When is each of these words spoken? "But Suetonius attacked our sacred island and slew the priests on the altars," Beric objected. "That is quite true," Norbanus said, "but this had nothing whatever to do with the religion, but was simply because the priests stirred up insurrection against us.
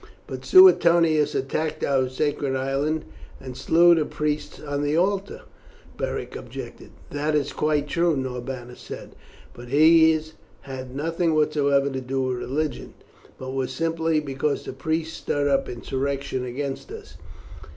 "But 0.25 0.43
Suetonius 0.43 1.35
attacked 1.35 1.83
our 1.83 2.09
sacred 2.09 2.55
island 2.55 3.05
and 3.39 3.55
slew 3.55 3.93
the 3.93 4.03
priests 4.03 4.59
on 4.59 4.81
the 4.81 4.97
altars," 4.97 5.41
Beric 5.95 6.35
objected. 6.35 6.89
"That 7.11 7.35
is 7.35 7.53
quite 7.53 7.87
true," 7.87 8.17
Norbanus 8.17 8.79
said, 8.79 9.15
"but 9.53 9.69
this 9.69 10.33
had 10.61 10.95
nothing 10.95 11.35
whatever 11.35 11.91
to 11.91 12.01
do 12.01 12.19
with 12.23 12.39
the 12.39 12.45
religion, 12.47 12.95
but 13.37 13.51
was 13.51 13.71
simply 13.71 14.19
because 14.19 14.65
the 14.65 14.73
priests 14.73 15.17
stirred 15.17 15.47
up 15.47 15.69
insurrection 15.69 16.45
against 16.45 16.91
us. 16.91 17.17